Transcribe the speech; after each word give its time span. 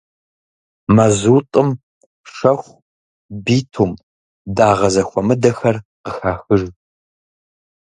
Мазутӏым 0.95 1.69
шэху, 2.33 2.73
битум, 3.43 3.91
дагъэ 4.55 4.89
зэхуэмыдэхэр 4.93 5.75
къыхахыж. 6.03 6.61